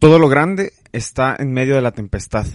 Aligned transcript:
Todo 0.00 0.18
lo 0.18 0.30
grande 0.30 0.72
está 0.92 1.36
en 1.38 1.52
medio 1.52 1.74
de 1.74 1.82
la 1.82 1.90
tempestad. 1.90 2.46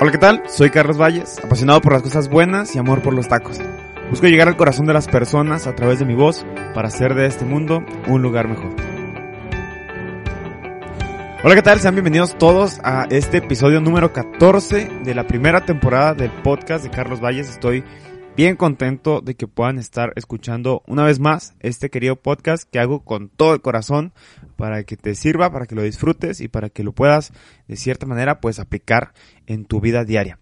Hola, 0.00 0.10
¿qué 0.10 0.16
tal? 0.16 0.42
Soy 0.48 0.70
Carlos 0.70 0.98
Valles, 0.98 1.38
apasionado 1.44 1.82
por 1.82 1.92
las 1.92 2.00
cosas 2.00 2.30
buenas 2.30 2.74
y 2.74 2.78
amor 2.78 3.02
por 3.02 3.12
los 3.12 3.28
tacos. 3.28 3.60
Busco 4.08 4.26
llegar 4.26 4.48
al 4.48 4.56
corazón 4.56 4.86
de 4.86 4.94
las 4.94 5.08
personas 5.08 5.66
a 5.66 5.74
través 5.74 5.98
de 5.98 6.06
mi 6.06 6.14
voz 6.14 6.46
para 6.74 6.88
hacer 6.88 7.14
de 7.14 7.26
este 7.26 7.44
mundo 7.44 7.84
un 8.08 8.22
lugar 8.22 8.48
mejor. 8.48 8.74
Hola, 11.42 11.54
¿qué 11.54 11.62
tal? 11.62 11.78
Sean 11.80 11.94
bienvenidos 11.94 12.38
todos 12.38 12.80
a 12.82 13.04
este 13.10 13.36
episodio 13.36 13.82
número 13.82 14.14
14 14.14 14.88
de 15.04 15.14
la 15.14 15.26
primera 15.26 15.66
temporada 15.66 16.14
del 16.14 16.30
podcast 16.30 16.82
de 16.82 16.88
Carlos 16.88 17.20
Valles. 17.20 17.50
Estoy 17.50 17.84
bien 18.36 18.56
contento 18.56 19.20
de 19.20 19.36
que 19.36 19.46
puedan 19.46 19.78
estar 19.78 20.12
escuchando 20.16 20.82
una 20.86 21.04
vez 21.04 21.20
más 21.20 21.54
este 21.60 21.88
querido 21.88 22.16
podcast 22.16 22.68
que 22.68 22.80
hago 22.80 23.04
con 23.04 23.28
todo 23.28 23.54
el 23.54 23.60
corazón 23.60 24.12
para 24.56 24.82
que 24.82 24.96
te 24.96 25.14
sirva, 25.14 25.52
para 25.52 25.66
que 25.66 25.74
lo 25.74 25.82
disfrutes 25.82 26.40
y 26.40 26.48
para 26.48 26.68
que 26.68 26.82
lo 26.82 26.92
puedas 26.92 27.32
de 27.68 27.76
cierta 27.76 28.06
manera 28.06 28.40
pues 28.40 28.58
aplicar 28.58 29.12
en 29.46 29.64
tu 29.64 29.80
vida 29.80 30.04
diaria. 30.04 30.38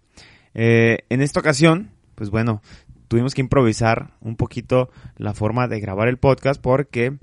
Eh, 0.55 0.99
en 1.09 1.21
esta 1.21 1.39
ocasión, 1.39 1.91
pues 2.15 2.31
bueno, 2.31 2.61
tuvimos 3.07 3.35
que 3.35 3.41
improvisar 3.41 4.13
un 4.21 4.35
poquito 4.37 4.89
la 5.17 5.33
forma 5.33 5.67
de 5.67 5.79
grabar 5.79 6.07
el 6.07 6.17
podcast 6.17 6.59
porque 6.59 7.17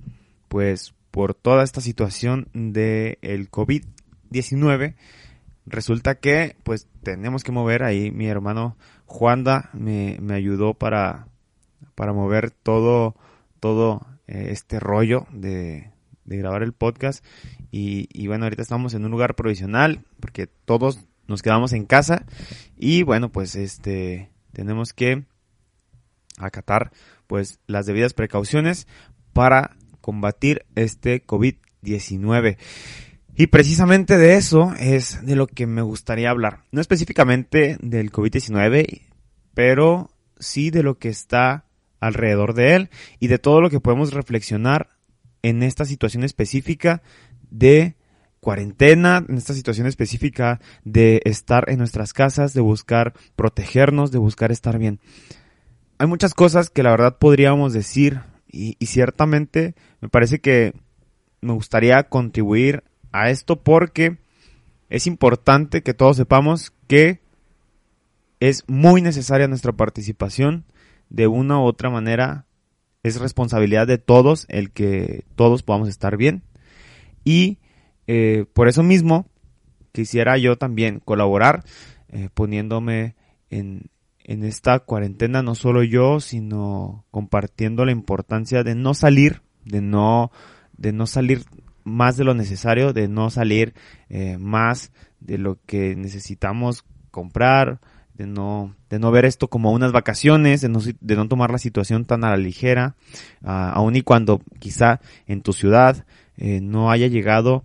pues 0.48 0.94
por 1.10 1.34
toda 1.34 1.64
esta 1.64 1.80
situación 1.80 2.48
del 2.52 3.18
el 3.22 3.50
COVID-19 3.50 4.94
resulta 5.66 6.16
que 6.16 6.56
pues 6.62 6.88
tenemos 7.02 7.42
que 7.42 7.52
mover 7.52 7.82
ahí 7.82 8.10
mi 8.12 8.26
hermano 8.26 8.76
Juanda 9.10 9.70
me, 9.72 10.18
me 10.20 10.34
ayudó 10.34 10.74
para, 10.74 11.26
para 11.96 12.12
mover 12.12 12.52
todo, 12.52 13.16
todo 13.58 14.06
eh, 14.28 14.50
este 14.50 14.78
rollo 14.78 15.26
de, 15.32 15.90
de, 16.24 16.36
grabar 16.36 16.62
el 16.62 16.72
podcast. 16.72 17.24
Y, 17.72 18.08
y, 18.12 18.28
bueno, 18.28 18.44
ahorita 18.44 18.62
estamos 18.62 18.94
en 18.94 19.04
un 19.04 19.10
lugar 19.10 19.34
provisional 19.34 20.04
porque 20.20 20.46
todos 20.46 21.00
nos 21.26 21.42
quedamos 21.42 21.72
en 21.72 21.86
casa. 21.86 22.24
Y 22.76 23.02
bueno, 23.02 23.30
pues 23.30 23.56
este, 23.56 24.30
tenemos 24.52 24.92
que 24.92 25.24
acatar 26.38 26.92
pues 27.26 27.58
las 27.66 27.86
debidas 27.86 28.14
precauciones 28.14 28.86
para 29.32 29.76
combatir 30.00 30.64
este 30.76 31.26
COVID-19. 31.26 32.58
Y 33.34 33.46
precisamente 33.46 34.18
de 34.18 34.34
eso 34.34 34.74
es 34.78 35.24
de 35.24 35.36
lo 35.36 35.46
que 35.46 35.66
me 35.66 35.82
gustaría 35.82 36.30
hablar. 36.30 36.64
No 36.72 36.80
específicamente 36.80 37.78
del 37.80 38.12
COVID-19, 38.12 39.02
pero 39.54 40.10
sí 40.38 40.70
de 40.70 40.82
lo 40.82 40.98
que 40.98 41.08
está 41.08 41.64
alrededor 42.00 42.54
de 42.54 42.74
él 42.74 42.90
y 43.18 43.28
de 43.28 43.38
todo 43.38 43.60
lo 43.60 43.70
que 43.70 43.80
podemos 43.80 44.12
reflexionar 44.12 44.90
en 45.42 45.62
esta 45.62 45.84
situación 45.84 46.24
específica 46.24 47.02
de 47.50 47.96
cuarentena, 48.40 49.24
en 49.28 49.36
esta 49.36 49.54
situación 49.54 49.86
específica 49.86 50.60
de 50.84 51.20
estar 51.24 51.68
en 51.68 51.78
nuestras 51.78 52.12
casas, 52.12 52.54
de 52.54 52.60
buscar 52.60 53.12
protegernos, 53.36 54.10
de 54.10 54.18
buscar 54.18 54.50
estar 54.50 54.78
bien. 54.78 55.00
Hay 55.98 56.06
muchas 56.06 56.32
cosas 56.34 56.70
que 56.70 56.82
la 56.82 56.90
verdad 56.90 57.18
podríamos 57.18 57.72
decir 57.74 58.20
y, 58.48 58.74
ciertamente 58.86 59.74
me 60.00 60.08
parece 60.08 60.40
que 60.40 60.72
me 61.40 61.52
gustaría 61.52 62.02
contribuir 62.04 62.82
a 63.12 63.30
esto 63.30 63.62
porque 63.62 64.18
es 64.88 65.06
importante 65.06 65.82
que 65.82 65.94
todos 65.94 66.16
sepamos 66.16 66.72
que 66.86 67.20
es 68.40 68.64
muy 68.66 69.02
necesaria 69.02 69.48
nuestra 69.48 69.72
participación. 69.72 70.64
De 71.08 71.26
una 71.26 71.58
u 71.58 71.64
otra 71.64 71.90
manera, 71.90 72.46
es 73.02 73.20
responsabilidad 73.20 73.86
de 73.86 73.98
todos 73.98 74.46
el 74.48 74.70
que 74.70 75.24
todos 75.34 75.62
podamos 75.62 75.88
estar 75.88 76.16
bien. 76.16 76.42
Y 77.24 77.58
eh, 78.06 78.46
por 78.52 78.68
eso 78.68 78.82
mismo 78.82 79.26
quisiera 79.92 80.38
yo 80.38 80.56
también 80.56 81.00
colaborar 81.00 81.64
eh, 82.08 82.28
poniéndome 82.32 83.16
en, 83.50 83.90
en 84.24 84.44
esta 84.44 84.78
cuarentena, 84.80 85.42
no 85.42 85.54
solo 85.54 85.82
yo, 85.82 86.20
sino 86.20 87.04
compartiendo 87.10 87.84
la 87.84 87.92
importancia 87.92 88.62
de 88.62 88.74
no 88.74 88.94
salir, 88.94 89.42
de 89.64 89.80
no, 89.80 90.30
de 90.76 90.92
no 90.92 91.06
salir 91.06 91.44
más 91.84 92.16
de 92.16 92.24
lo 92.24 92.34
necesario, 92.34 92.92
de 92.92 93.08
no 93.08 93.30
salir 93.30 93.74
eh, 94.08 94.38
más 94.38 94.92
de 95.20 95.38
lo 95.38 95.58
que 95.66 95.96
necesitamos 95.96 96.84
comprar, 97.10 97.80
de 98.14 98.26
no, 98.26 98.76
de 98.90 98.98
no 98.98 99.10
ver 99.10 99.24
esto 99.24 99.48
como 99.48 99.72
unas 99.72 99.92
vacaciones, 99.92 100.60
de 100.60 100.68
no, 100.68 100.80
de 100.80 101.16
no 101.16 101.28
tomar 101.28 101.50
la 101.50 101.58
situación 101.58 102.04
tan 102.04 102.22
a 102.24 102.30
la 102.30 102.36
ligera, 102.36 102.94
uh, 103.42 103.72
aun 103.72 103.96
y 103.96 104.02
cuando 104.02 104.42
quizá 104.58 105.00
en 105.26 105.40
tu 105.40 105.54
ciudad 105.54 106.04
eh, 106.36 106.60
no 106.60 106.90
haya 106.90 107.06
llegado 107.06 107.64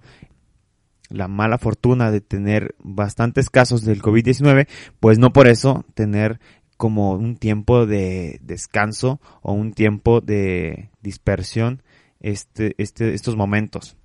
la 1.10 1.28
mala 1.28 1.58
fortuna 1.58 2.10
de 2.10 2.22
tener 2.22 2.76
bastantes 2.80 3.50
casos 3.50 3.84
del 3.84 4.02
COVID-19, 4.02 4.68
pues 5.00 5.20
no 5.20 5.34
por 5.34 5.48
eso 5.48 5.86
tener 5.94 6.40
como 6.78 7.14
un 7.14 7.36
tiempo 7.36 7.86
de 7.86 8.40
descanso 8.42 9.20
o 9.42 9.54
un 9.54 9.74
tiempo 9.74 10.22
de 10.22 10.90
dispersión 11.02 11.84
este, 12.20 12.76
este, 12.78 13.14
estos 13.14 13.36
momentos. 13.36 13.98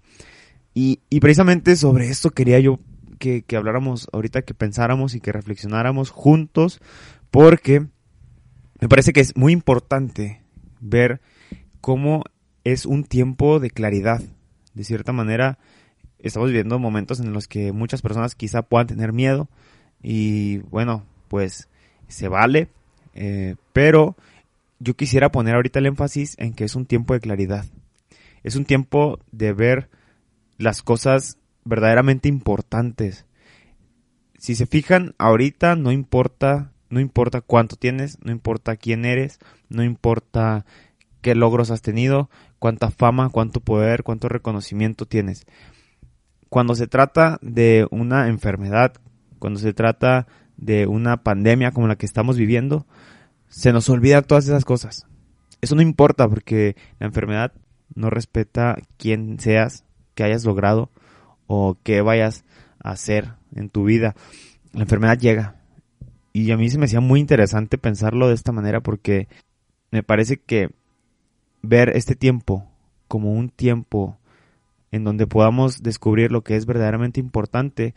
Y, 0.74 1.00
y 1.10 1.20
precisamente 1.20 1.76
sobre 1.76 2.08
esto 2.08 2.30
quería 2.30 2.60
yo 2.60 2.78
que, 3.18 3.42
que, 3.42 3.56
habláramos 3.56 4.08
ahorita, 4.12 4.42
que 4.42 4.54
pensáramos 4.54 5.14
y 5.14 5.20
que 5.20 5.32
reflexionáramos 5.32 6.10
juntos, 6.10 6.80
porque 7.30 7.86
me 8.80 8.88
parece 8.88 9.12
que 9.12 9.20
es 9.20 9.36
muy 9.36 9.52
importante 9.52 10.42
ver 10.80 11.20
cómo 11.80 12.24
es 12.64 12.86
un 12.86 13.04
tiempo 13.04 13.60
de 13.60 13.70
claridad. 13.70 14.22
De 14.74 14.84
cierta 14.84 15.12
manera, 15.12 15.58
estamos 16.18 16.48
viviendo 16.48 16.78
momentos 16.78 17.20
en 17.20 17.32
los 17.32 17.48
que 17.48 17.72
muchas 17.72 18.02
personas 18.02 18.34
quizá 18.34 18.62
puedan 18.62 18.86
tener 18.86 19.12
miedo 19.12 19.48
y 20.02 20.58
bueno, 20.70 21.04
pues 21.28 21.68
se 22.08 22.28
vale, 22.28 22.68
eh, 23.14 23.56
pero 23.72 24.16
yo 24.78 24.94
quisiera 24.94 25.30
poner 25.30 25.54
ahorita 25.54 25.78
el 25.78 25.86
énfasis 25.86 26.34
en 26.38 26.54
que 26.54 26.64
es 26.64 26.74
un 26.74 26.86
tiempo 26.86 27.14
de 27.14 27.20
claridad. 27.20 27.66
Es 28.42 28.56
un 28.56 28.64
tiempo 28.64 29.18
de 29.30 29.52
ver 29.52 29.90
las 30.60 30.82
cosas 30.82 31.38
verdaderamente 31.64 32.28
importantes. 32.28 33.24
Si 34.38 34.54
se 34.54 34.66
fijan, 34.66 35.14
ahorita 35.18 35.74
no 35.74 35.90
importa, 35.90 36.72
no 36.90 37.00
importa 37.00 37.40
cuánto 37.40 37.76
tienes, 37.76 38.18
no 38.22 38.30
importa 38.30 38.76
quién 38.76 39.04
eres, 39.04 39.38
no 39.68 39.82
importa 39.82 40.66
qué 41.22 41.34
logros 41.34 41.70
has 41.70 41.82
tenido, 41.82 42.30
cuánta 42.58 42.90
fama, 42.90 43.30
cuánto 43.30 43.60
poder, 43.60 44.02
cuánto 44.02 44.28
reconocimiento 44.28 45.06
tienes. 45.06 45.46
Cuando 46.50 46.74
se 46.74 46.86
trata 46.86 47.38
de 47.42 47.86
una 47.90 48.28
enfermedad, 48.28 48.94
cuando 49.38 49.58
se 49.58 49.72
trata 49.72 50.26
de 50.56 50.86
una 50.86 51.22
pandemia 51.22 51.70
como 51.72 51.88
la 51.88 51.96
que 51.96 52.06
estamos 52.06 52.36
viviendo, 52.36 52.86
se 53.48 53.72
nos 53.72 53.88
olvida 53.88 54.22
todas 54.22 54.44
esas 54.44 54.64
cosas. 54.64 55.06
Eso 55.62 55.74
no 55.74 55.82
importa 55.82 56.28
porque 56.28 56.76
la 56.98 57.06
enfermedad 57.06 57.52
no 57.94 58.10
respeta 58.10 58.76
quién 58.98 59.38
seas, 59.40 59.84
que 60.20 60.24
hayas 60.24 60.44
logrado 60.44 60.90
o 61.46 61.78
que 61.82 62.02
vayas 62.02 62.44
a 62.84 62.90
hacer 62.90 63.32
en 63.56 63.70
tu 63.70 63.84
vida. 63.84 64.14
La 64.74 64.82
enfermedad 64.82 65.18
llega. 65.18 65.56
Y 66.34 66.50
a 66.50 66.58
mí 66.58 66.68
se 66.68 66.76
me 66.76 66.84
hacía 66.84 67.00
muy 67.00 67.20
interesante 67.20 67.78
pensarlo 67.78 68.28
de 68.28 68.34
esta 68.34 68.52
manera 68.52 68.82
porque 68.82 69.28
me 69.90 70.02
parece 70.02 70.36
que 70.36 70.68
ver 71.62 71.96
este 71.96 72.16
tiempo 72.16 72.70
como 73.08 73.32
un 73.32 73.48
tiempo 73.48 74.18
en 74.90 75.04
donde 75.04 75.26
podamos 75.26 75.82
descubrir 75.82 76.32
lo 76.32 76.44
que 76.44 76.56
es 76.56 76.66
verdaderamente 76.66 77.18
importante, 77.18 77.94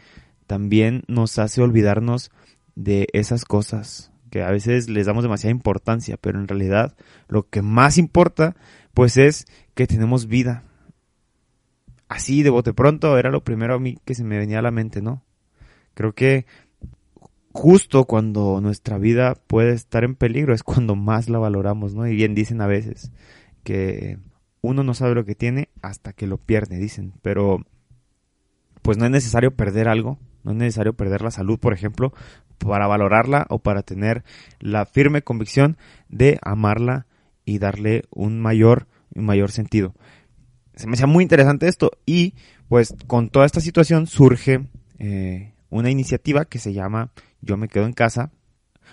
también 0.48 1.04
nos 1.08 1.38
hace 1.40 1.62
olvidarnos 1.62 2.32
de 2.76 3.10
esas 3.12 3.44
cosas 3.44 4.14
que 4.30 4.44
a 4.44 4.50
veces 4.50 4.90
les 4.90 5.08
damos 5.08 5.24
demasiada 5.24 5.52
importancia, 5.52 6.16
pero 6.16 6.40
en 6.40 6.48
realidad 6.48 6.96
lo 7.28 7.50
que 7.50 7.62
más 7.62 7.98
importa 7.98 8.56
pues 8.94 9.18
es 9.18 9.46
que 9.76 9.88
tenemos 9.88 10.28
vida, 10.28 10.64
así 12.08 12.44
de 12.44 12.50
bote 12.50 12.74
pronto 12.74 13.18
era 13.18 13.32
lo 13.32 13.44
primero 13.44 13.76
a 13.76 13.80
mí 13.80 13.98
que 14.06 14.16
se 14.16 14.24
me 14.24 14.38
venía 14.38 14.60
a 14.60 14.64
la 14.64 14.72
mente, 14.72 15.02
¿no? 15.02 15.24
Creo 15.94 16.14
que 16.14 16.46
justo 17.52 18.06
cuando 18.06 18.60
nuestra 18.62 18.98
vida 18.98 19.36
puede 19.48 19.74
estar 19.74 20.04
en 20.04 20.16
peligro 20.16 20.54
es 20.54 20.64
cuando 20.64 20.96
más 20.96 21.30
la 21.30 21.40
valoramos, 21.40 21.94
¿no? 21.94 22.08
Y 22.08 22.16
bien 22.16 22.36
dicen 22.36 22.62
a 22.62 22.68
veces 22.68 23.12
que 23.64 24.18
uno 24.62 24.84
no 24.84 24.94
sabe 24.94 25.16
lo 25.16 25.26
que 25.26 25.36
tiene 25.36 25.70
hasta 25.82 26.14
que 26.14 26.28
lo 26.28 26.38
pierde, 26.38 26.78
dicen, 26.78 27.14
pero 27.22 27.60
pues 28.82 28.98
no 28.98 29.06
es 29.06 29.12
necesario 29.12 29.56
perder 29.56 29.88
algo, 29.88 30.20
no 30.44 30.52
es 30.52 30.58
necesario 30.58 30.94
perder 30.94 31.22
la 31.22 31.32
salud, 31.32 31.60
por 31.60 31.74
ejemplo, 31.74 32.14
para 32.58 32.88
valorarla 32.88 33.46
o 33.50 33.60
para 33.60 33.84
tener 33.84 34.24
la 34.60 34.86
firme 34.86 35.22
convicción 35.22 35.78
de 36.10 36.40
amarla 36.42 37.08
y 37.46 37.60
darle 37.60 38.04
un 38.10 38.42
mayor, 38.42 38.88
un 39.16 39.26
mayor 39.26 39.52
sentido 39.52 39.94
se 40.76 40.88
me 40.88 40.94
hacía 40.94 41.08
muy 41.08 41.24
interesante 41.24 41.68
esto 41.68 41.92
y 42.06 42.34
pues 42.68 42.96
con 43.08 43.30
toda 43.30 43.46
esta 43.46 43.62
situación 43.62 44.08
surge 44.08 44.68
eh, 45.00 45.54
una 45.70 45.90
iniciativa 45.90 46.46
que 46.46 46.60
se 46.60 46.74
llama 46.74 47.12
Yo 47.42 47.58
me 47.58 47.68
quedo 47.68 47.86
en 47.86 47.94
casa. 47.94 48.32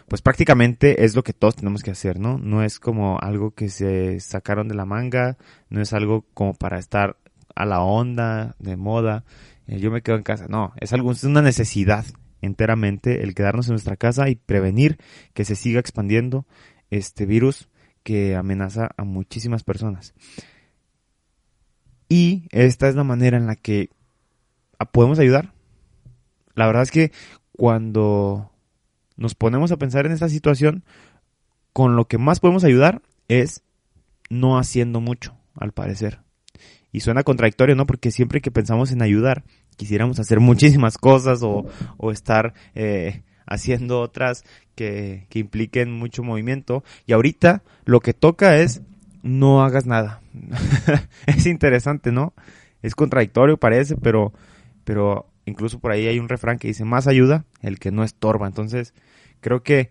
Pues 0.09 0.23
prácticamente 0.23 1.05
es 1.05 1.15
lo 1.15 1.23
que 1.23 1.33
todos 1.33 1.57
tenemos 1.57 1.83
que 1.83 1.91
hacer, 1.91 2.19
¿no? 2.19 2.39
No 2.39 2.65
es 2.65 2.81
como 2.81 3.19
algo 3.21 3.53
que 3.53 3.69
se 3.69 4.19
sacaron 4.19 4.67
de 4.67 4.75
la 4.75 4.85
manga, 4.85 5.37
no 5.69 5.81
es 5.81 5.93
algo 5.93 6.25
como 6.35 6.55
para 6.55 6.79
estar 6.79 7.17
a 7.55 7.65
la 7.65 7.81
onda, 7.81 8.57
de 8.59 8.77
moda, 8.77 9.25
eh, 9.67 9.79
yo 9.79 9.91
me 9.91 10.03
quedo 10.03 10.17
en 10.17 10.23
casa. 10.23 10.47
No, 10.49 10.73
es, 10.81 10.93
algo, 10.93 11.13
es 11.13 11.23
una 11.25 11.43
necesidad 11.43 12.05
enteramente 12.41 13.23
el 13.23 13.35
quedarnos 13.35 13.69
en 13.69 13.73
nuestra 13.73 13.97
casa 13.97 14.29
y 14.29 14.35
prevenir 14.35 14.99
que 15.35 15.45
se 15.45 15.55
siga 15.55 15.79
expandiendo 15.79 16.47
este 16.91 17.27
virus 17.27 17.69
que 18.03 18.35
amenaza 18.35 18.91
a 18.97 19.05
muchísimas 19.05 19.63
personas. 19.63 20.15
Y 22.11 22.49
esta 22.51 22.89
es 22.89 22.97
la 22.97 23.05
manera 23.05 23.37
en 23.37 23.47
la 23.47 23.55
que 23.55 23.89
podemos 24.91 25.21
ayudar. 25.21 25.53
La 26.57 26.67
verdad 26.67 26.83
es 26.83 26.91
que 26.91 27.13
cuando 27.53 28.51
nos 29.17 29.37
ponemos 29.37 29.71
a 29.71 29.77
pensar 29.77 30.07
en 30.07 30.13
esta 30.13 30.29
situación, 30.29 30.83
con 31.73 31.95
lo 31.95 32.07
que 32.07 32.19
más 32.19 32.41
podemos 32.41 32.65
ayudar 32.65 33.01
es 33.29 33.63
no 34.29 34.59
haciendo 34.59 35.01
mucho, 35.01 35.37
al 35.55 35.71
parecer. 35.71 36.19
Y 36.91 37.01
suena 37.01 37.23
contradictorio, 37.23 37.77
¿no? 37.77 37.87
Porque 37.87 38.11
siempre 38.11 38.41
que 38.41 38.51
pensamos 38.51 38.91
en 38.91 39.03
ayudar, 39.03 39.45
quisiéramos 39.77 40.19
hacer 40.19 40.41
muchísimas 40.41 40.99
cosas 40.99 41.43
o, 41.45 41.67
estar 42.11 42.55
eh, 42.75 43.23
haciendo 43.47 44.01
otras 44.01 44.43
que, 44.75 45.29
que 45.29 45.39
impliquen 45.39 45.93
mucho 45.93 46.25
movimiento. 46.25 46.83
Y 47.07 47.13
ahorita 47.13 47.63
lo 47.85 48.01
que 48.01 48.15
toca 48.15 48.57
es 48.57 48.83
no 49.23 49.63
hagas 49.63 49.87
nada. 49.87 50.20
es 51.27 51.47
interesante, 51.47 52.13
¿no? 52.13 52.35
Es 52.83 52.95
contradictorio, 52.95 53.59
parece, 53.59 53.97
pero, 53.97 54.33
pero 54.85 55.31
incluso 55.45 55.81
por 55.81 55.93
ahí 55.93 56.07
hay 56.07 56.19
un 56.19 56.29
refrán 56.29 56.59
que 56.59 56.69
dice 56.69 56.85
más 56.85 57.07
ayuda 57.07 57.45
el 57.63 57.79
que 57.79 57.91
no 57.91 58.05
estorba. 58.05 58.47
Entonces, 58.47 58.95
creo 59.41 59.63
que 59.63 59.91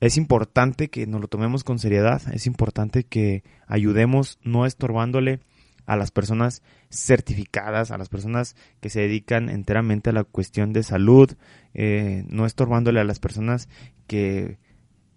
es 0.00 0.16
importante 0.16 0.88
que 0.88 1.06
nos 1.06 1.20
lo 1.20 1.28
tomemos 1.28 1.64
con 1.64 1.78
seriedad, 1.78 2.22
es 2.32 2.46
importante 2.46 3.04
que 3.04 3.42
ayudemos 3.66 4.38
no 4.42 4.66
estorbándole 4.66 5.40
a 5.86 5.96
las 5.96 6.10
personas 6.10 6.62
certificadas, 6.90 7.90
a 7.90 7.98
las 7.98 8.08
personas 8.08 8.56
que 8.80 8.88
se 8.88 9.00
dedican 9.00 9.48
enteramente 9.48 10.10
a 10.10 10.14
la 10.14 10.24
cuestión 10.24 10.72
de 10.72 10.82
salud, 10.82 11.32
eh, 11.74 12.24
no 12.28 12.46
estorbándole 12.46 13.00
a 13.00 13.04
las 13.04 13.18
personas 13.18 13.68
que 14.06 14.58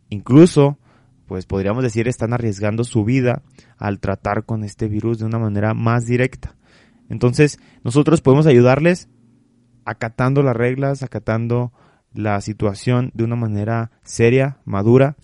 incluso, 0.10 0.78
pues 1.28 1.46
podríamos 1.46 1.84
decir, 1.84 2.08
están 2.08 2.34
arriesgando 2.34 2.84
su 2.84 3.04
vida 3.04 3.44
al 3.78 4.00
tratar 4.00 4.46
con 4.46 4.64
este 4.64 4.88
virus 4.88 5.20
de 5.20 5.26
una 5.26 5.40
manera 5.40 5.74
más 5.74 6.06
directa. 6.06 6.56
Entonces, 7.10 7.60
nosotros 7.84 8.22
podemos 8.22 8.48
ayudarles 8.48 9.10
acatando 9.86 10.42
las 10.42 10.56
reglas, 10.56 11.04
acatando 11.04 11.72
la 12.14 12.42
situación 12.42 13.12
de 13.14 13.24
una 13.26 13.36
manera 13.36 13.92
seria, 14.04 14.58
madura 14.66 15.16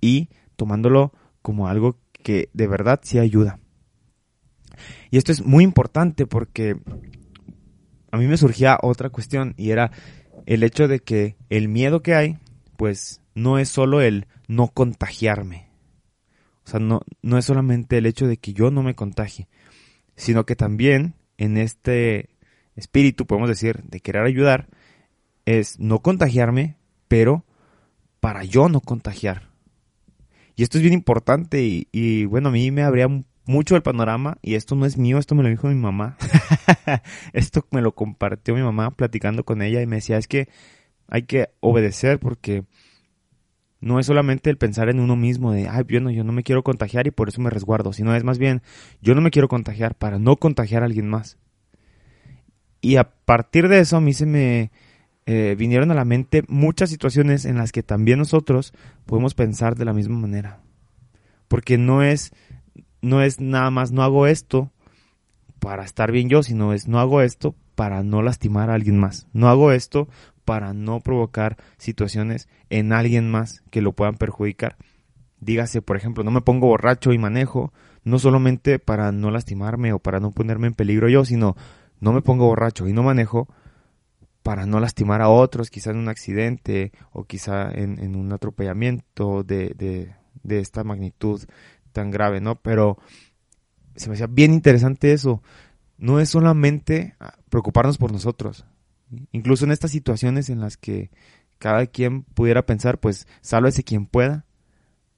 y 0.00 0.28
tomándolo 0.56 1.12
como 1.42 1.68
algo 1.68 1.98
que 2.12 2.50
de 2.52 2.66
verdad 2.66 3.00
sí 3.02 3.18
ayuda. 3.18 3.58
Y 5.10 5.18
esto 5.18 5.32
es 5.32 5.44
muy 5.44 5.64
importante 5.64 6.26
porque 6.26 6.76
a 8.10 8.16
mí 8.16 8.26
me 8.26 8.36
surgía 8.36 8.78
otra 8.82 9.10
cuestión 9.10 9.54
y 9.56 9.70
era 9.70 9.90
el 10.46 10.62
hecho 10.62 10.88
de 10.88 11.00
que 11.00 11.36
el 11.48 11.68
miedo 11.68 12.02
que 12.02 12.14
hay, 12.14 12.38
pues 12.76 13.20
no 13.38 13.58
es 13.58 13.68
solo 13.68 14.00
el 14.00 14.26
no 14.46 14.68
contagiarme. 14.68 15.68
O 16.64 16.70
sea, 16.70 16.80
no, 16.80 17.00
no 17.22 17.38
es 17.38 17.44
solamente 17.44 17.98
el 17.98 18.06
hecho 18.06 18.26
de 18.26 18.36
que 18.36 18.52
yo 18.52 18.70
no 18.70 18.82
me 18.82 18.94
contagie, 18.94 19.48
sino 20.16 20.44
que 20.44 20.56
también 20.56 21.14
en 21.38 21.56
este 21.56 22.30
espíritu, 22.76 23.26
podemos 23.26 23.48
decir, 23.48 23.82
de 23.84 24.00
querer 24.00 24.24
ayudar, 24.24 24.68
es 25.46 25.78
no 25.78 26.00
contagiarme, 26.00 26.76
pero 27.06 27.44
para 28.20 28.44
yo 28.44 28.68
no 28.68 28.80
contagiar. 28.80 29.48
Y 30.56 30.62
esto 30.62 30.76
es 30.78 30.82
bien 30.82 30.92
importante 30.92 31.62
y, 31.62 31.88
y 31.92 32.24
bueno, 32.24 32.48
a 32.48 32.52
mí 32.52 32.70
me 32.70 32.82
habría 32.82 33.08
mucho 33.46 33.76
el 33.76 33.82
panorama 33.82 34.36
y 34.42 34.56
esto 34.56 34.74
no 34.74 34.84
es 34.84 34.98
mío, 34.98 35.18
esto 35.18 35.34
me 35.34 35.42
lo 35.42 35.48
dijo 35.48 35.68
mi 35.68 35.74
mamá. 35.74 36.18
esto 37.32 37.64
me 37.70 37.80
lo 37.80 37.94
compartió 37.94 38.54
mi 38.54 38.62
mamá 38.62 38.90
platicando 38.90 39.44
con 39.44 39.62
ella 39.62 39.80
y 39.80 39.86
me 39.86 39.96
decía, 39.96 40.18
es 40.18 40.28
que 40.28 40.48
hay 41.06 41.22
que 41.22 41.48
obedecer 41.60 42.18
porque 42.18 42.64
no 43.80 44.00
es 44.00 44.06
solamente 44.06 44.50
el 44.50 44.58
pensar 44.58 44.88
en 44.88 45.00
uno 45.00 45.16
mismo 45.16 45.52
de, 45.52 45.68
ay, 45.68 45.84
bueno, 45.88 46.10
yo 46.10 46.24
no 46.24 46.32
me 46.32 46.42
quiero 46.42 46.62
contagiar 46.62 47.06
y 47.06 47.10
por 47.10 47.28
eso 47.28 47.40
me 47.40 47.50
resguardo, 47.50 47.92
sino 47.92 48.14
es 48.14 48.24
más 48.24 48.38
bien, 48.38 48.62
yo 49.00 49.14
no 49.14 49.20
me 49.20 49.30
quiero 49.30 49.48
contagiar 49.48 49.94
para 49.94 50.18
no 50.18 50.36
contagiar 50.36 50.82
a 50.82 50.86
alguien 50.86 51.08
más. 51.08 51.38
Y 52.80 52.96
a 52.96 53.10
partir 53.10 53.68
de 53.68 53.80
eso 53.80 53.96
a 53.96 54.00
mí 54.00 54.12
se 54.12 54.26
me 54.26 54.70
eh, 55.26 55.56
vinieron 55.58 55.90
a 55.90 55.94
la 55.94 56.04
mente 56.04 56.42
muchas 56.48 56.90
situaciones 56.90 57.44
en 57.44 57.58
las 57.58 57.72
que 57.72 57.82
también 57.82 58.18
nosotros 58.18 58.72
podemos 59.04 59.34
pensar 59.34 59.76
de 59.76 59.84
la 59.84 59.92
misma 59.92 60.16
manera. 60.16 60.60
Porque 61.48 61.78
no 61.78 62.02
es 62.02 62.32
no 63.00 63.22
es 63.22 63.40
nada 63.40 63.70
más 63.70 63.92
no 63.92 64.02
hago 64.02 64.26
esto 64.26 64.72
para 65.58 65.84
estar 65.84 66.12
bien 66.12 66.28
yo, 66.28 66.42
sino 66.42 66.72
es 66.72 66.88
no 66.88 66.98
hago 66.98 67.20
esto 67.20 67.54
para 67.74 68.02
no 68.02 68.22
lastimar 68.22 68.70
a 68.70 68.74
alguien 68.74 68.98
más. 68.98 69.26
No 69.32 69.48
hago 69.48 69.70
esto 69.72 70.08
para 70.48 70.72
no 70.72 71.00
provocar 71.00 71.58
situaciones 71.76 72.48
en 72.70 72.94
alguien 72.94 73.30
más 73.30 73.62
que 73.70 73.82
lo 73.82 73.92
puedan 73.92 74.14
perjudicar. 74.14 74.78
Dígase, 75.40 75.82
por 75.82 75.98
ejemplo, 75.98 76.24
no 76.24 76.30
me 76.30 76.40
pongo 76.40 76.68
borracho 76.68 77.12
y 77.12 77.18
manejo, 77.18 77.70
no 78.02 78.18
solamente 78.18 78.78
para 78.78 79.12
no 79.12 79.30
lastimarme 79.30 79.92
o 79.92 79.98
para 79.98 80.20
no 80.20 80.30
ponerme 80.30 80.68
en 80.68 80.72
peligro 80.72 81.10
yo, 81.10 81.26
sino 81.26 81.54
no 82.00 82.14
me 82.14 82.22
pongo 82.22 82.46
borracho 82.46 82.88
y 82.88 82.94
no 82.94 83.02
manejo 83.02 83.46
para 84.42 84.64
no 84.64 84.80
lastimar 84.80 85.20
a 85.20 85.28
otros, 85.28 85.68
quizá 85.68 85.90
en 85.90 85.98
un 85.98 86.08
accidente 86.08 86.92
o 87.12 87.24
quizá 87.24 87.70
en, 87.70 88.16
un 88.16 88.32
atropellamiento 88.32 89.42
de, 89.42 89.74
de, 89.76 90.14
de 90.44 90.60
esta 90.60 90.82
magnitud 90.82 91.42
tan 91.92 92.10
grave, 92.10 92.40
¿no? 92.40 92.54
Pero 92.54 92.96
se 93.96 94.08
me 94.08 94.14
hacía 94.14 94.28
bien 94.28 94.54
interesante 94.54 95.12
eso. 95.12 95.42
No 95.98 96.20
es 96.20 96.30
solamente 96.30 97.16
preocuparnos 97.50 97.98
por 97.98 98.12
nosotros. 98.12 98.64
Incluso 99.32 99.64
en 99.64 99.72
estas 99.72 99.90
situaciones 99.90 100.50
en 100.50 100.60
las 100.60 100.76
que 100.76 101.10
cada 101.58 101.86
quien 101.86 102.22
pudiera 102.22 102.66
pensar, 102.66 102.98
pues 102.98 103.26
sálvese 103.40 103.84
quien 103.84 104.06
pueda. 104.06 104.44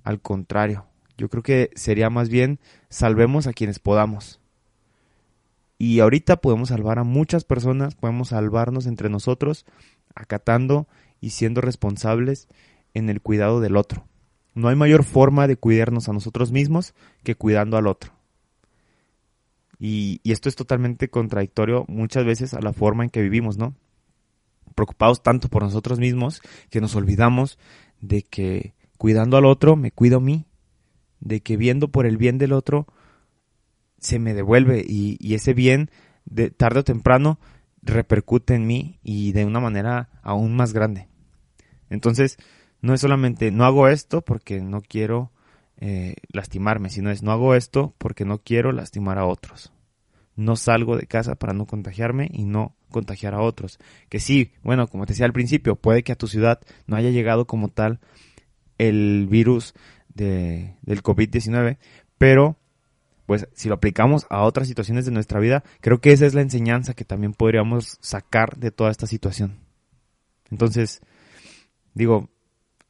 Al 0.03 0.21
contrario, 0.21 0.87
yo 1.19 1.29
creo 1.29 1.43
que 1.43 1.71
sería 1.75 2.11
más 2.11 2.29
bien 2.29 2.59
salvemos 2.89 3.47
a 3.47 3.53
quienes 3.53 3.79
podamos. 3.79 4.41
Y 5.79 6.01
ahorita 6.01 6.41
podemos 6.41 6.69
salvar 6.69 6.99
a 6.99 7.05
muchas 7.05 7.45
personas, 7.45 7.95
podemos 7.95 8.29
salvarnos 8.29 8.87
entre 8.87 9.09
nosotros, 9.09 9.65
acatando 10.15 10.89
y 11.21 11.31
siendo 11.31 11.61
responsables 11.61 12.49
en 12.95 13.09
el 13.09 13.21
cuidado 13.21 13.61
del 13.61 13.77
otro. 13.77 14.07
No 14.55 14.69
hay 14.69 14.77
mayor 14.77 15.05
forma 15.05 15.47
de 15.47 15.57
cuidarnos 15.57 16.09
a 16.09 16.13
nosotros 16.13 16.53
mismos 16.53 16.95
que 17.23 17.35
cuidando 17.35 17.77
al 17.77 17.87
otro. 17.87 18.13
Y, 19.81 20.21
esto 20.31 20.51
es 20.51 20.57
totalmente 20.57 21.09
contradictorio 21.09 21.87
muchas 21.89 22.27
veces 22.27 22.53
a 22.53 22.61
la 22.61 22.75
forma 22.75 23.03
en 23.03 23.11
que 23.11 23.23
vivimos, 23.23 23.57
¿no? 23.57 23.75
Preocupados 24.75 25.23
tanto 25.23 25.49
por 25.49 25.63
nosotros 25.63 25.99
mismos 25.99 26.43
que 26.69 26.83
nos 26.83 26.95
olvidamos 26.95 27.59
de 28.01 28.23
que 28.23 28.75
cuidando 28.99 29.39
al 29.39 29.47
otro 29.47 29.77
me 29.77 29.91
cuido 29.91 30.19
a 30.19 30.21
mí, 30.21 30.45
de 31.21 31.41
que 31.41 31.57
viendo 31.57 31.89
por 31.89 32.05
el 32.05 32.19
bien 32.19 32.37
del 32.37 32.53
otro 32.53 32.87
se 33.99 34.19
me 34.19 34.35
devuelve 34.35 34.85
y, 34.87 35.17
y 35.19 35.35
ese 35.35 35.55
bien 35.55 35.91
de 36.27 36.51
tarde 36.51 36.81
o 36.81 36.85
temprano 36.85 37.41
repercute 37.83 38.55
en 38.55 38.67
mí 38.67 38.99
y 39.03 39.33
de 39.33 39.47
una 39.47 39.61
manera 39.61 40.11
aún 40.23 40.55
más 40.57 40.75
grande. 40.75 41.09
Entonces, 41.89 42.37
no 42.83 42.95
es 42.95 43.01
solamente 43.01 43.51
no 43.51 43.65
hago 43.65 43.89
esto 43.89 44.23
porque 44.23 44.61
no 44.61 44.83
quiero 44.83 45.33
eh, 45.81 46.17
lastimarme, 46.31 46.91
sino 46.91 47.11
es 47.11 47.23
no 47.23 47.33
hago 47.33 47.55
esto 47.55 47.95
porque 47.99 48.25
no 48.25 48.39
quiero 48.39 48.73
lastimar 48.73 49.19
a 49.19 49.27
otros. 49.27 49.73
No 50.37 50.57
salgo 50.57 50.97
de 50.97 51.07
casa 51.07 51.35
para 51.37 51.55
no 51.55 51.67
contagiarme 51.67 52.29
y 52.33 52.45
no 52.45 52.77
contagiar 52.91 53.35
a 53.35 53.41
otros. 53.41 53.79
Que 54.09 54.21
sí, 54.21 54.53
bueno, 54.63 54.89
como 54.89 55.07
te 55.07 55.13
decía 55.15 55.27
al 55.27 55.33
principio, 55.33 55.77
puede 55.77 56.03
que 56.03 56.13
a 56.13 56.17
tu 56.17 56.27
ciudad 56.27 56.61
no 56.87 56.97
haya 56.97 57.11
llegado 57.11 57.47
como 57.47 57.69
tal 57.69 58.01
el 58.79 59.27
virus 59.29 59.75
de, 60.15 60.77
del 60.83 61.03
COVID-19, 61.03 61.79
pero 62.19 62.57
pues 63.27 63.47
si 63.55 63.69
lo 63.69 63.77
aplicamos 63.77 64.27
a 64.29 64.43
otras 64.43 64.67
situaciones 64.67 65.05
de 65.05 65.13
nuestra 65.13 65.41
vida, 65.41 65.63
creo 65.81 66.01
que 66.01 66.13
esa 66.13 66.27
es 66.27 66.35
la 66.35 66.41
enseñanza 66.41 66.95
que 66.95 67.05
también 67.05 67.33
podríamos 67.33 67.97
sacar 68.01 68.57
de 68.57 68.71
toda 68.71 68.91
esta 68.91 69.07
situación. 69.07 69.61
Entonces, 70.51 71.01
digo, 71.95 72.29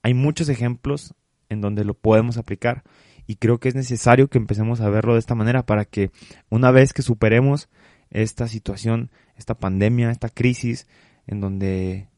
hay 0.03 0.15
muchos 0.15 0.49
ejemplos 0.49 1.15
en 1.51 1.61
donde 1.61 1.85
lo 1.85 1.93
podemos 1.93 2.39
aplicar. 2.39 2.83
Y 3.27 3.37
creo 3.37 3.61
que 3.61 3.69
es 3.69 3.75
necesario 3.75 4.29
que 4.29 4.39
empecemos 4.39 4.81
a 4.81 4.89
verlo 4.89 5.13
de 5.13 5.19
esta 5.19 5.35
manera 5.35 5.67
para 5.67 5.85
que 5.85 6.11
una 6.49 6.71
vez 6.71 6.95
que 6.95 7.03
superemos 7.03 7.69
esta 8.11 8.49
situación, 8.49 9.11
esta 9.37 9.55
pandemia, 9.55 10.11
esta 10.11 10.31
crisis, 10.31 10.89
en 11.27 11.41
donde 11.41 12.09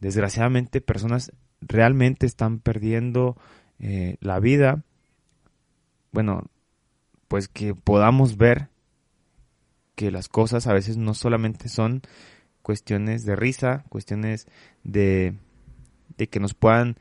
desgraciadamente 0.00 0.80
personas 0.80 1.32
realmente 1.60 2.26
están 2.26 2.60
perdiendo 2.60 3.36
eh, 3.78 4.16
la 4.20 4.38
vida, 4.38 4.84
bueno, 6.12 6.44
pues 7.28 7.48
que 7.48 7.74
podamos 7.74 8.36
ver 8.36 8.68
que 9.94 10.10
las 10.10 10.28
cosas 10.28 10.66
a 10.66 10.72
veces 10.72 10.96
no 10.96 11.14
solamente 11.14 11.68
son 11.68 12.02
cuestiones 12.62 13.24
de 13.24 13.36
risa, 13.36 13.84
cuestiones 13.88 14.46
de, 14.82 15.34
de 16.16 16.28
que 16.28 16.40
nos 16.40 16.54
puedan 16.54 16.96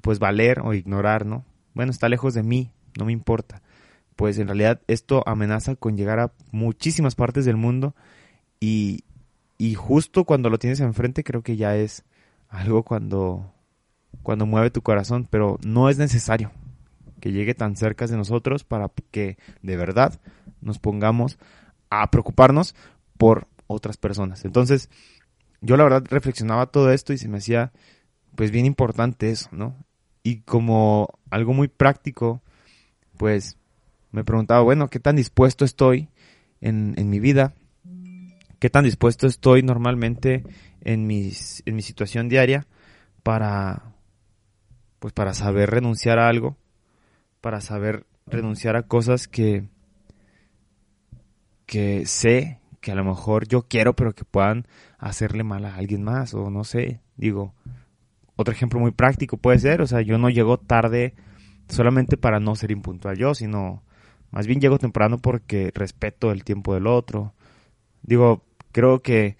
pues 0.00 0.18
valer 0.18 0.60
o 0.60 0.74
ignorar, 0.74 1.26
¿no? 1.26 1.44
Bueno, 1.74 1.90
está 1.92 2.08
lejos 2.08 2.34
de 2.34 2.42
mí, 2.42 2.70
no 2.98 3.04
me 3.04 3.12
importa. 3.12 3.62
pues 4.16 4.38
en 4.38 4.46
realidad 4.48 4.80
esto 4.88 5.22
amenaza 5.26 5.74
con 5.74 5.96
llegar 5.96 6.20
a 6.20 6.32
muchísimas 6.50 7.14
partes 7.14 7.44
del 7.44 7.56
mundo 7.56 7.94
y, 8.60 9.04
y 9.58 9.74
justo 9.74 10.24
cuando 10.24 10.50
lo 10.50 10.58
tienes 10.58 10.80
enfrente 10.80 11.24
creo 11.24 11.42
que 11.42 11.56
ya 11.56 11.76
es 11.76 12.04
algo 12.48 12.82
cuando, 12.82 13.52
cuando 14.22 14.46
mueve 14.46 14.70
tu 14.70 14.82
corazón, 14.82 15.26
pero 15.30 15.58
no 15.64 15.88
es 15.88 15.98
necesario 15.98 16.50
que 17.20 17.32
llegue 17.32 17.54
tan 17.54 17.76
cerca 17.76 18.06
de 18.06 18.16
nosotros 18.16 18.64
para 18.64 18.90
que 19.10 19.38
de 19.62 19.76
verdad 19.76 20.20
nos 20.60 20.78
pongamos 20.78 21.38
a 21.88 22.10
preocuparnos 22.10 22.74
por 23.16 23.46
otras 23.66 23.96
personas. 23.96 24.44
Entonces, 24.44 24.90
yo 25.60 25.76
la 25.76 25.84
verdad 25.84 26.04
reflexionaba 26.10 26.66
todo 26.66 26.92
esto 26.92 27.12
y 27.12 27.18
se 27.18 27.28
me 27.28 27.38
hacía 27.38 27.72
pues 28.34 28.50
bien 28.50 28.66
importante 28.66 29.30
eso, 29.30 29.48
¿no? 29.52 29.76
Y 30.22 30.40
como 30.40 31.08
algo 31.30 31.52
muy 31.52 31.68
práctico, 31.68 32.42
pues 33.16 33.56
me 34.10 34.24
preguntaba, 34.24 34.62
bueno, 34.62 34.88
¿qué 34.88 35.00
tan 35.00 35.16
dispuesto 35.16 35.64
estoy 35.64 36.08
en, 36.60 36.94
en 36.96 37.10
mi 37.10 37.18
vida? 37.18 37.54
¿Qué 38.58 38.70
tan 38.70 38.84
dispuesto 38.84 39.26
estoy 39.26 39.62
normalmente 39.62 40.44
en, 40.82 41.06
mis, 41.06 41.62
en 41.66 41.74
mi 41.74 41.82
situación 41.82 42.28
diaria 42.28 42.66
para, 43.22 43.94
pues 45.00 45.12
para 45.12 45.34
saber 45.34 45.70
renunciar 45.70 46.18
a 46.18 46.28
algo? 46.28 46.56
Para 47.40 47.60
saber 47.60 48.06
renunciar 48.26 48.76
a 48.76 48.82
cosas 48.82 49.26
que, 49.26 49.64
que 51.66 52.06
sé 52.06 52.60
que 52.80 52.92
a 52.92 52.94
lo 52.96 53.04
mejor 53.04 53.48
yo 53.48 53.62
quiero, 53.62 53.94
pero 53.94 54.14
que 54.14 54.24
puedan 54.24 54.66
hacerle 54.98 55.44
mal 55.44 55.64
a 55.64 55.76
alguien 55.76 56.02
más, 56.02 56.34
o 56.34 56.50
no 56.50 56.64
sé, 56.64 57.00
digo, 57.16 57.54
otro 58.42 58.52
ejemplo 58.52 58.78
muy 58.80 58.90
práctico 58.90 59.36
puede 59.36 59.58
ser, 59.58 59.82
o 59.82 59.86
sea, 59.86 60.02
yo 60.02 60.18
no 60.18 60.28
llego 60.30 60.58
tarde 60.58 61.14
solamente 61.68 62.16
para 62.16 62.40
no 62.40 62.54
ser 62.54 62.70
impuntual 62.70 63.16
yo, 63.16 63.34
sino 63.34 63.82
más 64.30 64.46
bien 64.46 64.60
llego 64.60 64.78
temprano 64.78 65.18
porque 65.18 65.70
respeto 65.74 66.30
el 66.32 66.44
tiempo 66.44 66.74
del 66.74 66.86
otro. 66.86 67.34
Digo, 68.02 68.44
creo 68.72 69.00
que 69.00 69.36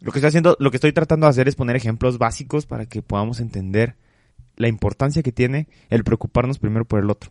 lo 0.00 0.12
que 0.12 0.18
estoy 0.18 0.28
haciendo, 0.28 0.56
lo 0.60 0.70
que 0.70 0.76
estoy 0.76 0.92
tratando 0.92 1.26
de 1.26 1.30
hacer 1.30 1.48
es 1.48 1.56
poner 1.56 1.76
ejemplos 1.76 2.18
básicos 2.18 2.66
para 2.66 2.86
que 2.86 3.02
podamos 3.02 3.40
entender 3.40 3.96
la 4.56 4.68
importancia 4.68 5.22
que 5.22 5.32
tiene 5.32 5.68
el 5.90 6.04
preocuparnos 6.04 6.58
primero 6.58 6.84
por 6.84 7.00
el 7.00 7.10
otro. 7.10 7.30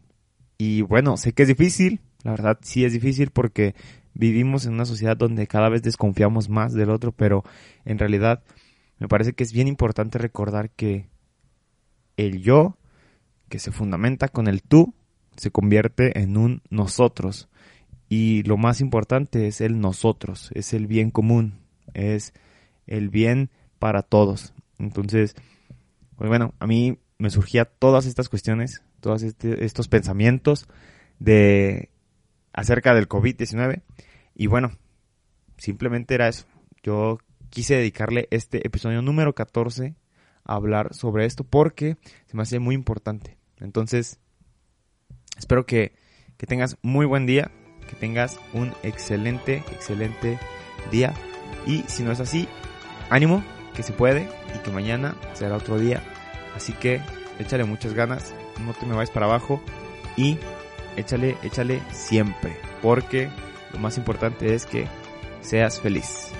Y 0.58 0.82
bueno, 0.82 1.18
sé 1.18 1.34
que 1.34 1.44
es 1.44 1.48
difícil, 1.48 2.02
la 2.24 2.32
verdad 2.32 2.58
sí 2.62 2.84
es 2.84 2.94
difícil 2.94 3.30
porque 3.32 3.76
vivimos 4.14 4.66
en 4.66 4.74
una 4.74 4.86
sociedad 4.86 5.16
donde 5.16 5.48
cada 5.48 5.70
vez 5.70 5.84
desconfiamos 5.84 6.50
más 6.50 6.74
del 6.74 6.90
otro, 6.90 7.12
pero 7.12 7.44
en 7.86 8.00
realidad 8.00 8.44
me 9.00 9.08
parece 9.08 9.34
que 9.34 9.44
es 9.44 9.54
bien 9.54 9.68
importante 9.68 10.18
recordar 10.18 10.70
que 10.72 11.08
el 12.18 12.42
yo, 12.42 12.78
que 13.50 13.60
se 13.60 13.72
fundamenta 13.72 14.28
con 14.28 14.48
el 14.48 14.62
tú, 14.62 14.94
se 15.36 15.52
convierte 15.52 16.20
en 16.20 16.38
un 16.38 16.62
nosotros. 16.70 17.50
Y 18.10 18.44
lo 18.44 18.58
más 18.58 18.82
importante 18.82 19.48
es 19.48 19.62
el 19.62 19.80
nosotros, 19.80 20.50
es 20.54 20.74
el 20.74 20.88
bien 20.88 21.12
común, 21.12 21.60
es 21.94 22.34
el 22.88 23.10
bien 23.10 23.50
para 23.80 24.02
todos. 24.02 24.54
Entonces, 24.80 25.36
pues 26.16 26.30
bueno, 26.30 26.54
a 26.60 26.68
mí 26.68 26.98
me 27.18 27.30
surgía 27.30 27.66
todas 27.66 28.06
estas 28.06 28.30
cuestiones, 28.30 28.82
todos 29.02 29.24
este, 29.24 29.66
estos 29.66 29.88
pensamientos 29.88 30.68
de 31.20 31.90
acerca 32.54 32.96
del 32.96 33.08
COVID-19 33.08 33.82
y 34.36 34.48
bueno, 34.48 34.72
simplemente 35.58 36.16
era 36.16 36.28
eso. 36.28 36.46
Yo 36.82 37.20
quise 37.50 37.76
dedicarle 37.76 38.28
este 38.32 38.66
episodio 38.66 39.02
número 39.02 39.34
14 39.34 39.96
a 40.44 40.54
hablar 40.54 40.94
sobre 40.94 41.26
esto 41.26 41.44
porque 41.44 41.98
se 42.26 42.38
me 42.38 42.44
hace 42.44 42.60
muy 42.60 42.76
importante. 42.76 43.38
Entonces, 43.60 44.20
espero 45.38 45.66
que, 45.66 45.94
que 46.38 46.48
tengas 46.48 46.78
muy 46.82 47.06
buen 47.06 47.26
día, 47.26 47.52
que 47.90 47.96
tengas 47.96 48.40
un 48.54 48.74
excelente, 48.84 49.64
excelente 49.72 50.40
día. 50.92 51.14
Y 51.66 51.84
si 51.88 52.04
no 52.04 52.12
es 52.12 52.20
así, 52.20 52.48
ánimo, 53.10 53.44
que 53.76 53.84
se 53.84 53.94
puede 53.94 54.30
y 54.56 54.60
que 54.60 54.72
mañana 54.72 55.16
será 55.34 55.58
otro 55.58 55.78
día. 55.78 56.02
Así 56.56 56.74
que 56.74 57.02
échale 57.40 57.64
muchas 57.64 57.94
ganas, 57.94 58.34
no 58.66 58.74
te 58.74 58.86
me 58.86 58.96
vayas 58.96 59.12
para 59.12 59.28
abajo 59.28 59.62
y 60.16 60.38
échale, 60.96 61.38
échale 61.44 61.82
siempre, 61.92 62.58
porque 62.82 63.30
lo 63.74 63.80
más 63.80 63.98
importante 63.98 64.56
es 64.56 64.66
que 64.66 64.88
seas 65.42 65.80
feliz. 65.80 66.32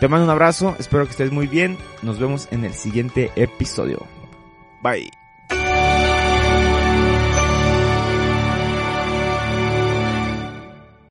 Te 0.00 0.08
mando 0.08 0.24
un 0.24 0.30
abrazo, 0.30 0.76
espero 0.78 1.04
que 1.04 1.12
estés 1.12 1.32
muy 1.32 1.46
bien. 1.46 1.78
Nos 2.02 2.18
vemos 2.18 2.48
en 2.50 2.64
el 2.64 2.74
siguiente 2.74 3.30
episodio. 3.36 4.06
Bye. 4.82 5.25